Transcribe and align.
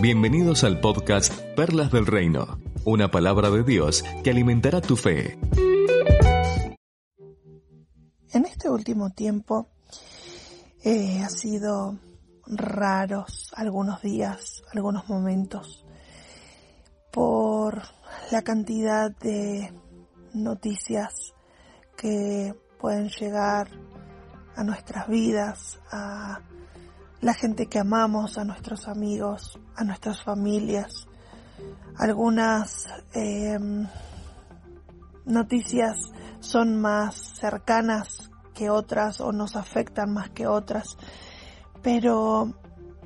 Bienvenidos 0.00 0.64
al 0.64 0.80
podcast 0.80 1.30
Perlas 1.54 1.92
del 1.92 2.06
Reino, 2.06 2.58
una 2.86 3.10
palabra 3.10 3.50
de 3.50 3.62
Dios 3.62 4.02
que 4.24 4.30
alimentará 4.30 4.80
tu 4.80 4.96
fe. 4.96 5.38
En 8.32 8.46
este 8.46 8.70
último 8.70 9.10
tiempo 9.10 9.68
eh, 10.82 11.20
ha 11.22 11.28
sido 11.28 11.98
raros 12.46 13.52
algunos 13.54 14.00
días, 14.00 14.62
algunos 14.72 15.06
momentos, 15.06 15.84
por 17.12 17.82
la 18.30 18.40
cantidad 18.40 19.14
de 19.18 19.70
noticias 20.32 21.34
que 21.98 22.54
pueden 22.80 23.10
llegar 23.10 23.68
a 24.56 24.64
nuestras 24.64 25.08
vidas, 25.08 25.78
a 25.92 26.40
la 27.20 27.34
gente 27.34 27.66
que 27.66 27.78
amamos, 27.78 28.38
a 28.38 28.44
nuestros 28.44 28.88
amigos, 28.88 29.58
a 29.76 29.84
nuestras 29.84 30.22
familias. 30.22 31.06
Algunas 31.96 32.86
em, 33.12 33.86
noticias 35.26 35.96
son 36.40 36.80
más 36.80 37.14
cercanas 37.38 38.30
que 38.54 38.70
otras 38.70 39.20
o 39.20 39.32
nos 39.32 39.56
afectan 39.56 40.12
más 40.12 40.30
que 40.30 40.46
otras, 40.46 40.96
pero 41.82 42.54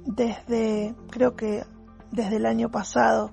desde, 0.05 0.95
creo 1.11 1.35
que 1.35 1.65
desde 2.13 2.37
el 2.37 2.47
año 2.47 2.71
pasado, 2.71 3.33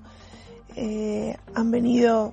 eh, 0.74 1.36
han 1.54 1.70
venido 1.70 2.32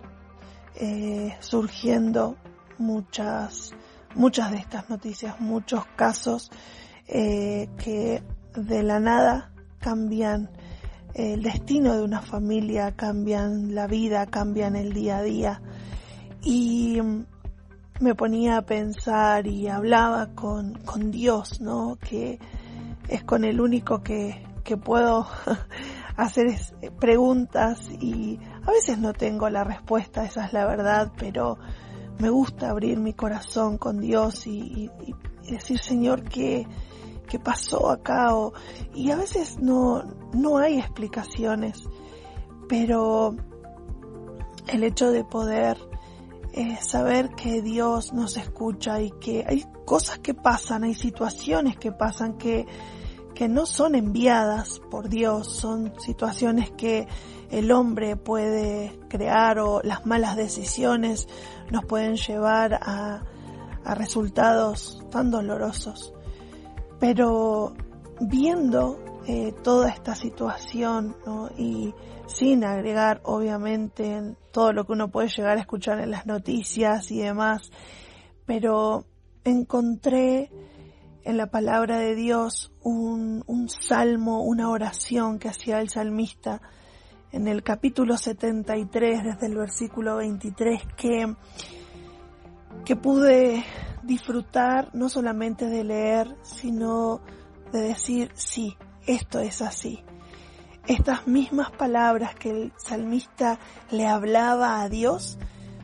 eh, 0.75 1.35
surgiendo 1.39 2.37
muchas, 2.77 3.73
muchas 4.15 4.51
de 4.51 4.57
estas 4.57 4.89
noticias, 4.89 5.39
muchos 5.39 5.85
casos 5.95 6.49
eh, 7.07 7.69
que 7.77 8.23
de 8.55 8.83
la 8.83 8.99
nada 8.99 9.51
cambian 9.79 10.49
el 11.13 11.41
destino 11.43 11.95
de 11.95 12.03
una 12.03 12.21
familia, 12.21 12.95
cambian 12.95 13.73
la 13.75 13.87
vida, 13.87 14.25
cambian 14.27 14.75
el 14.75 14.93
día 14.93 15.17
a 15.17 15.23
día. 15.23 15.61
Y 16.43 16.99
me 17.99 18.15
ponía 18.15 18.57
a 18.57 18.61
pensar 18.61 19.47
y 19.47 19.67
hablaba 19.67 20.27
con, 20.33 20.75
con 20.85 21.11
Dios, 21.11 21.59
¿no? 21.61 21.97
Que 21.99 22.39
es 23.07 23.23
con 23.23 23.43
el 23.43 23.59
único 23.59 24.01
que, 24.01 24.43
que 24.63 24.77
puedo 24.77 25.27
hacer 26.15 26.47
preguntas 26.99 27.89
y 27.99 28.39
a 28.65 28.71
veces 28.71 28.99
no 28.99 29.13
tengo 29.13 29.49
la 29.49 29.63
respuesta, 29.63 30.23
esa 30.23 30.45
es 30.45 30.53
la 30.53 30.65
verdad, 30.65 31.11
pero 31.17 31.57
me 32.19 32.29
gusta 32.29 32.69
abrir 32.69 32.99
mi 32.99 33.13
corazón 33.13 33.77
con 33.77 33.99
Dios 33.99 34.45
y 34.47 34.89
decir, 35.49 35.79
Señor, 35.79 36.23
que 36.23 36.67
qué 37.29 37.39
pasó 37.39 37.89
acá 37.89 38.35
o, 38.35 38.53
y 38.93 39.11
a 39.11 39.15
veces 39.15 39.59
no, 39.59 40.03
no 40.33 40.57
hay 40.57 40.79
explicaciones, 40.79 41.83
pero 42.67 43.35
el 44.67 44.83
hecho 44.83 45.11
de 45.11 45.23
poder 45.23 45.77
eh, 46.53 46.77
saber 46.81 47.29
que 47.29 47.61
Dios 47.61 48.11
nos 48.13 48.35
escucha 48.35 49.01
y 49.01 49.11
que 49.11 49.45
hay 49.47 49.65
cosas 49.85 50.19
que 50.19 50.33
pasan, 50.33 50.83
hay 50.83 50.95
situaciones 50.95 51.77
que 51.77 51.91
pasan 51.91 52.37
que, 52.37 52.65
que 53.35 53.47
no 53.47 53.65
son 53.65 53.95
enviadas 53.95 54.79
por 54.91 55.07
Dios, 55.07 55.55
son 55.55 55.93
situaciones 55.99 56.71
que 56.71 57.07
el 57.51 57.71
hombre 57.71 58.15
puede 58.15 58.99
crear 59.07 59.59
o 59.59 59.81
las 59.83 60.05
malas 60.05 60.35
decisiones 60.35 61.27
nos 61.71 61.85
pueden 61.85 62.15
llevar 62.15 62.73
a, 62.73 63.23
a 63.83 63.95
resultados 63.95 65.03
tan 65.11 65.31
dolorosos. 65.31 66.13
Pero 66.99 67.73
viendo 68.19 68.99
eh, 69.27 69.53
toda 69.63 69.89
esta 69.89 70.15
situación 70.15 71.15
y 71.57 71.93
sin 72.27 72.63
agregar 72.63 73.21
obviamente 73.23 74.35
todo 74.51 74.73
lo 74.73 74.85
que 74.85 74.93
uno 74.93 75.09
puede 75.09 75.29
llegar 75.29 75.57
a 75.57 75.61
escuchar 75.61 75.99
en 75.99 76.11
las 76.11 76.25
noticias 76.25 77.11
y 77.11 77.19
demás, 77.19 77.71
pero 78.45 79.05
encontré 79.43 80.51
en 81.23 81.37
la 81.37 81.47
palabra 81.47 81.99
de 81.99 82.15
Dios 82.15 82.71
un, 82.81 83.43
un 83.45 83.69
salmo, 83.69 84.43
una 84.43 84.69
oración 84.69 85.37
que 85.37 85.49
hacía 85.49 85.79
el 85.79 85.89
salmista 85.89 86.61
en 87.31 87.47
el 87.47 87.61
capítulo 87.61 88.17
73 88.17 89.23
desde 89.23 89.45
el 89.45 89.55
versículo 89.55 90.17
23 90.17 90.81
que, 90.97 91.35
que 92.85 92.95
pude 92.95 93.63
disfrutar 94.03 94.89
no 94.93 95.09
solamente 95.09 95.67
de 95.67 95.83
leer, 95.83 96.35
sino 96.41 97.21
de 97.71 97.81
decir, 97.81 98.31
sí, 98.35 98.75
esto 99.05 99.39
es 99.39 99.61
así. 99.61 100.03
Estas 100.87 101.27
mismas 101.27 101.71
palabras 101.71 102.35
que 102.35 102.49
el 102.49 102.73
salmista 102.77 103.59
le 103.91 104.07
hablaba 104.07 104.81
a 104.81 104.89
Dios 104.89 105.37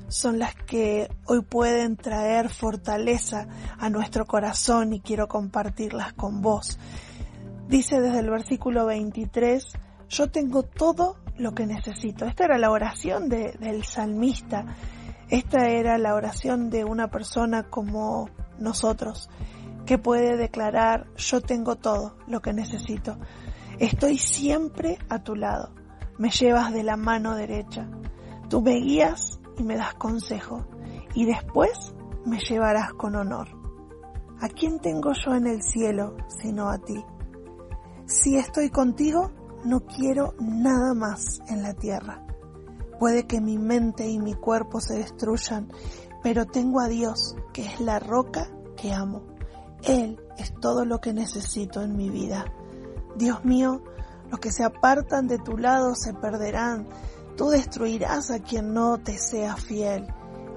son 0.07 0.39
las 0.39 0.55
que 0.55 1.09
hoy 1.25 1.41
pueden 1.41 1.95
traer 1.97 2.49
fortaleza 2.49 3.47
a 3.77 3.89
nuestro 3.89 4.25
corazón 4.25 4.93
y 4.93 5.01
quiero 5.01 5.27
compartirlas 5.27 6.13
con 6.13 6.41
vos. 6.41 6.79
Dice 7.67 7.99
desde 7.99 8.19
el 8.19 8.29
versículo 8.29 8.85
23, 8.85 9.65
yo 10.09 10.29
tengo 10.29 10.63
todo 10.63 11.17
lo 11.37 11.53
que 11.53 11.65
necesito. 11.65 12.25
Esta 12.25 12.45
era 12.45 12.57
la 12.57 12.71
oración 12.71 13.27
del 13.29 13.83
salmista 13.83 14.65
esta 15.35 15.67
era 15.67 15.97
la 15.97 16.15
oración 16.15 16.69
de 16.69 16.85
una 16.85 17.09
persona 17.09 17.63
como 17.63 18.29
nosotros, 18.57 19.29
que 19.85 19.97
puede 19.97 20.37
declarar, 20.37 21.07
yo 21.17 21.41
tengo 21.41 21.75
todo 21.75 22.15
lo 22.25 22.41
que 22.41 22.53
necesito. 22.53 23.17
Estoy 23.77 24.17
siempre 24.17 24.97
a 25.09 25.19
tu 25.23 25.35
lado. 25.35 25.73
Me 26.17 26.29
llevas 26.29 26.73
de 26.73 26.83
la 26.83 26.95
mano 26.95 27.35
derecha. 27.35 27.85
Tú 28.49 28.61
me 28.61 28.75
guías 28.75 29.41
y 29.57 29.63
me 29.63 29.75
das 29.75 29.95
consejo. 29.95 30.65
Y 31.13 31.25
después 31.25 31.93
me 32.25 32.39
llevarás 32.39 32.93
con 32.93 33.15
honor. 33.15 33.49
¿A 34.39 34.47
quién 34.47 34.79
tengo 34.79 35.11
yo 35.13 35.35
en 35.35 35.47
el 35.47 35.61
cielo 35.61 36.15
sino 36.27 36.69
a 36.69 36.77
ti? 36.77 37.03
Si 38.05 38.37
estoy 38.37 38.69
contigo, 38.69 39.31
no 39.65 39.81
quiero 39.81 40.33
nada 40.39 40.93
más 40.93 41.41
en 41.49 41.61
la 41.61 41.73
tierra. 41.73 42.25
Puede 42.99 43.27
que 43.27 43.41
mi 43.41 43.57
mente 43.57 44.07
y 44.07 44.19
mi 44.19 44.33
cuerpo 44.33 44.79
se 44.79 44.95
destruyan, 44.97 45.71
pero 46.23 46.45
tengo 46.45 46.79
a 46.79 46.87
Dios, 46.87 47.35
que 47.53 47.65
es 47.65 47.79
la 47.79 47.99
roca 47.99 48.49
que 48.77 48.93
amo. 48.93 49.23
Él 49.83 50.19
es 50.37 50.53
todo 50.59 50.85
lo 50.85 50.99
que 50.99 51.13
necesito 51.13 51.81
en 51.81 51.95
mi 51.95 52.09
vida. 52.09 52.45
Dios 53.17 53.45
mío, 53.45 53.83
los 54.29 54.39
que 54.39 54.51
se 54.51 54.63
apartan 54.63 55.27
de 55.27 55.37
tu 55.37 55.57
lado 55.57 55.95
se 55.95 56.13
perderán. 56.13 56.87
Tú 57.37 57.49
destruirás 57.49 58.31
a 58.31 58.39
quien 58.39 58.73
no 58.73 58.97
te 58.97 59.17
sea 59.17 59.55
fiel. 59.55 60.07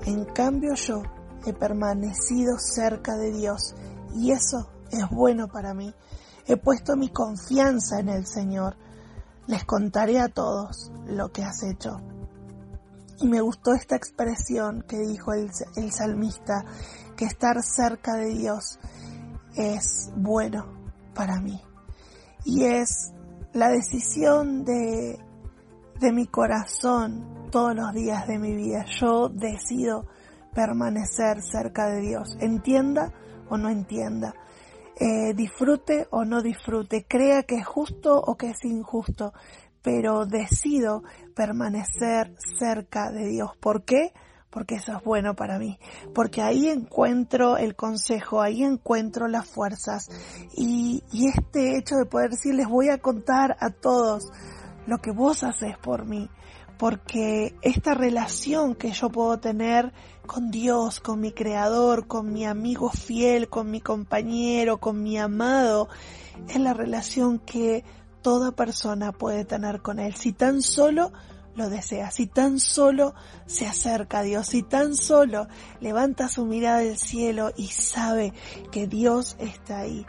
En 0.06 0.25
cambio 0.25 0.75
yo 0.75 1.03
he 1.44 1.53
permanecido 1.53 2.59
cerca 2.59 3.16
de 3.16 3.32
Dios 3.32 3.75
y 4.15 4.32
eso 4.32 4.70
es 4.91 5.09
bueno 5.10 5.49
para 5.49 5.75
mí. 5.75 5.94
He 6.47 6.56
puesto 6.56 6.97
mi 6.97 7.10
confianza 7.10 8.00
en 8.00 8.09
el 8.09 8.26
Señor. 8.26 8.76
Les 9.47 9.65
contaré 9.65 10.19
a 10.20 10.28
todos 10.28 10.91
lo 11.06 11.31
que 11.31 11.43
has 11.43 11.62
hecho. 11.62 12.00
Y 13.20 13.26
me 13.26 13.40
gustó 13.40 13.72
esta 13.74 13.96
expresión 13.96 14.84
que 14.88 14.98
dijo 14.98 15.32
el, 15.32 15.50
salmista, 15.92 16.64
que 17.16 17.24
estar 17.24 17.60
cerca 17.62 18.14
de 18.14 18.34
Dios 18.34 18.78
es 19.56 20.10
bueno 20.14 20.66
para 21.14 21.40
mí. 21.40 21.60
Y 22.44 22.64
es 22.64 23.12
la 23.52 23.70
decisión 23.70 24.64
de, 24.64 25.18
de 25.98 26.12
mi 26.12 26.26
corazón 26.26 27.50
todos 27.50 27.74
los 27.74 27.92
días 27.92 28.28
de 28.28 28.38
mi 28.38 28.54
vida. 28.54 28.84
Yo 29.00 29.28
decido 29.28 30.06
permanecer 30.54 31.42
cerca 31.42 31.88
de 31.88 32.00
Dios, 32.00 32.36
entienda 32.40 33.12
o 33.48 33.56
no 33.56 33.68
entienda, 33.68 34.34
eh, 35.00 35.32
disfrute 35.34 36.06
o 36.10 36.24
no 36.24 36.42
disfrute, 36.42 37.04
crea 37.08 37.44
que 37.44 37.56
es 37.56 37.66
justo 37.66 38.20
o 38.20 38.36
que 38.36 38.50
es 38.50 38.64
injusto, 38.64 39.32
pero 39.82 40.26
decido 40.26 41.02
permanecer 41.34 42.34
cerca 42.58 43.10
de 43.10 43.26
Dios. 43.26 43.50
¿Por 43.60 43.84
qué? 43.84 44.12
Porque 44.50 44.76
eso 44.76 44.96
es 44.96 45.04
bueno 45.04 45.34
para 45.34 45.58
mí, 45.58 45.78
porque 46.14 46.40
ahí 46.40 46.69
encuentro 46.69 47.58
el 47.58 47.76
consejo, 47.76 48.40
ahí 48.40 48.64
encuentro 48.64 49.28
las 49.28 49.46
fuerzas 49.46 50.08
y, 50.56 51.02
y 51.12 51.28
este 51.28 51.76
hecho 51.76 51.96
de 51.96 52.06
poder 52.06 52.30
decirles 52.30 52.66
voy 52.66 52.88
a 52.88 52.98
contar 52.98 53.56
a 53.60 53.70
todos 53.70 54.25
lo 54.86 54.98
que 54.98 55.10
vos 55.10 55.44
haces 55.44 55.76
por 55.76 56.06
mí, 56.06 56.31
porque 56.78 57.56
esta 57.60 57.92
relación 57.92 58.74
que 58.74 58.90
yo 58.92 59.10
puedo 59.10 59.38
tener 59.38 59.92
con 60.26 60.50
Dios, 60.50 61.00
con 61.00 61.20
mi 61.20 61.32
creador, 61.32 62.06
con 62.06 62.32
mi 62.32 62.46
amigo 62.46 62.90
fiel, 62.90 63.48
con 63.48 63.70
mi 63.70 63.81
compañero, 63.81 64.78
con 64.78 65.02
mi 65.02 65.19
amado, 65.19 65.88
es 66.48 66.58
la 66.60 66.72
relación 66.72 67.38
que 67.38 67.84
toda 68.28 68.52
persona 68.52 69.12
puede 69.12 69.46
tener 69.46 69.80
con 69.80 69.98
Él, 69.98 70.14
si 70.14 70.34
tan 70.34 70.60
solo 70.60 71.12
lo 71.54 71.70
desea, 71.70 72.10
si 72.10 72.26
tan 72.26 72.60
solo 72.60 73.14
se 73.46 73.66
acerca 73.66 74.19
a 74.19 74.22
Dios, 74.22 74.48
si 74.48 74.62
tan 74.62 74.96
solo 74.96 75.48
levanta 75.80 76.28
su 76.28 76.44
mirada 76.44 76.80
del 76.80 76.98
cielo 76.98 77.52
y 77.56 77.69
sabe 77.69 78.34
que 78.70 78.86
Dios 78.86 79.34
está 79.38 79.78
ahí. 79.78 80.04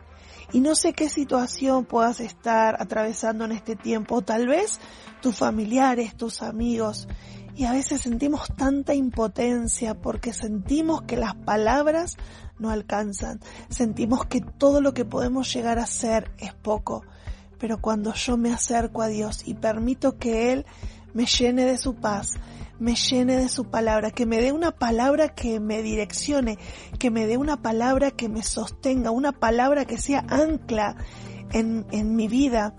Y 0.51 0.59
no 0.59 0.75
sé 0.75 0.91
qué 0.91 1.07
situación 1.07 1.85
puedas 1.85 2.19
estar 2.19 2.75
atravesando 2.81 3.45
en 3.45 3.53
este 3.53 3.77
tiempo, 3.77 4.21
tal 4.21 4.49
vez 4.49 4.81
tus 5.21 5.37
familiares, 5.37 6.17
tus 6.17 6.41
amigos. 6.41 7.07
Y 7.55 7.63
a 7.63 7.71
veces 7.71 8.01
sentimos 8.01 8.49
tanta 8.57 8.93
impotencia 8.93 9.93
porque 9.93 10.33
sentimos 10.33 11.03
que 11.03 11.15
las 11.15 11.35
palabras 11.35 12.17
no 12.57 12.69
alcanzan. 12.69 13.39
Sentimos 13.69 14.25
que 14.25 14.41
todo 14.41 14.81
lo 14.81 14.93
que 14.93 15.05
podemos 15.05 15.53
llegar 15.53 15.79
a 15.79 15.83
hacer 15.83 16.33
es 16.37 16.53
poco. 16.53 17.05
Pero 17.59 17.79
cuando 17.79 18.13
yo 18.13 18.37
me 18.37 18.53
acerco 18.53 19.01
a 19.01 19.07
Dios 19.07 19.43
y 19.45 19.53
permito 19.53 20.17
que 20.17 20.53
Él 20.53 20.65
me 21.13 21.25
llene 21.25 21.65
de 21.65 21.77
su 21.77 21.95
paz, 21.95 22.39
me 22.79 22.95
llene 22.95 23.35
de 23.35 23.49
su 23.49 23.65
palabra, 23.65 24.11
que 24.11 24.25
me 24.25 24.41
dé 24.41 24.51
una 24.51 24.71
palabra 24.71 25.29
que 25.29 25.59
me 25.59 25.81
direccione, 25.81 26.57
que 26.97 27.11
me 27.11 27.27
dé 27.27 27.37
una 27.37 27.61
palabra 27.61 28.11
que 28.11 28.29
me 28.29 28.41
sostenga, 28.41 29.11
una 29.11 29.33
palabra 29.33 29.85
que 29.85 29.97
sea 29.97 30.25
ancla 30.29 30.95
en, 31.51 31.85
en 31.91 32.15
mi 32.15 32.27
vida. 32.27 32.75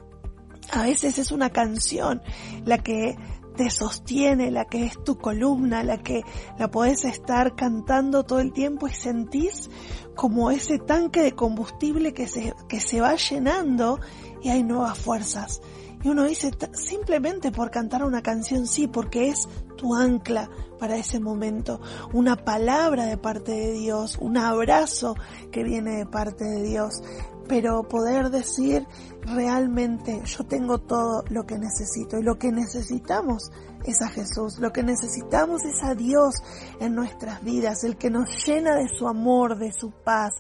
A 0.73 0.85
veces 0.85 1.19
es 1.19 1.33
una 1.33 1.51
canción 1.51 2.23
la 2.65 2.79
que 2.79 3.17
te 3.57 3.71
sostiene, 3.71 4.51
la 4.51 4.65
que 4.65 4.87
es 4.87 5.03
tu 5.05 5.19
columna, 5.19 5.83
la 5.83 5.99
que 5.99 6.23
la 6.59 6.71
puedes 6.71 7.05
estar 7.05 7.55
cantando 7.55 8.25
todo 8.25 8.41
el 8.41 8.53
tiempo 8.53 8.89
y 8.89 8.93
sentís 8.93 9.71
como 10.15 10.51
ese 10.51 10.79
tanque 10.79 11.23
de 11.23 11.33
combustible 11.33 12.13
que 12.13 12.29
se, 12.29 12.55
que 12.69 12.81
se 12.81 13.01
va 13.01 13.15
llenando 13.15 14.01
y 14.43 14.51
hay 14.51 14.63
nuevas 14.63 14.99
fuerzas. 14.99 15.61
Y 16.03 16.09
uno 16.09 16.25
dice, 16.25 16.51
simplemente 16.73 17.53
por 17.53 17.71
cantar 17.71 18.05
una 18.05 18.23
canción, 18.23 18.67
sí, 18.67 18.87
porque 18.87 19.29
es 19.29 19.47
tu 19.77 19.95
ancla 19.95 20.49
para 20.79 20.97
ese 20.97 21.21
momento, 21.21 21.81
una 22.15 22.37
palabra 22.37 23.05
de 23.05 23.19
parte 23.19 23.53
de 23.53 23.73
Dios, 23.73 24.17
un 24.19 24.39
abrazo 24.39 25.15
que 25.53 25.63
viene 25.63 25.97
de 25.97 26.07
parte 26.07 26.45
de 26.45 26.63
Dios, 26.63 27.03
pero 27.47 27.83
poder 27.83 28.31
decir 28.31 28.87
realmente 29.23 30.23
yo 30.25 30.45
tengo 30.45 30.79
todo 30.79 31.25
lo 31.29 31.45
que 31.45 31.59
necesito. 31.59 32.19
Y 32.19 32.23
lo 32.23 32.39
que 32.39 32.51
necesitamos 32.51 33.51
es 33.85 34.01
a 34.01 34.09
Jesús, 34.09 34.59
lo 34.59 34.73
que 34.73 34.83
necesitamos 34.83 35.63
es 35.65 35.83
a 35.83 35.95
Dios 35.95 36.35
en 36.81 36.95
nuestras 36.95 37.43
vidas, 37.43 37.85
el 37.85 37.99
que 37.99 38.09
nos 38.09 38.47
llena 38.47 38.77
de 38.77 38.89
su 38.89 39.07
amor, 39.07 39.59
de 39.59 39.73
su 39.73 39.91
paz. 39.91 40.33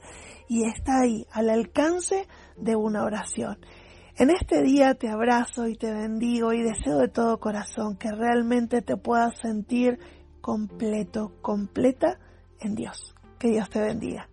Y 0.49 0.65
está 0.65 1.01
ahí 1.01 1.27
al 1.33 1.51
alcance 1.51 2.27
de 2.57 2.77
una 2.77 3.05
oración. 3.05 3.59
En 4.17 4.31
este 4.31 4.63
día 4.63 4.95
te 4.95 5.09
abrazo 5.09 5.67
y 5.67 5.77
te 5.77 5.93
bendigo 5.93 6.53
y 6.53 6.63
deseo 6.63 6.99
de 6.99 7.09
todo 7.09 7.39
corazón 7.39 7.97
que 7.97 8.11
realmente 8.11 8.83
te 8.83 8.97
puedas 8.97 9.39
sentir 9.41 9.99
completo, 10.41 11.33
completa 11.43 12.19
en 12.61 12.75
Dios. 12.75 13.15
Que 13.39 13.51
Dios 13.51 13.69
te 13.71 13.81
bendiga. 13.81 14.30